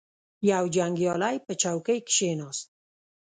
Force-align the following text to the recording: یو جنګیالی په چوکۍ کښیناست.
یو 0.51 0.63
جنګیالی 0.75 1.35
په 1.45 1.51
چوکۍ 1.61 1.99
کښیناست. 2.07 2.67